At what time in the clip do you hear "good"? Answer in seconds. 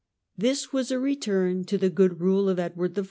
1.91-2.19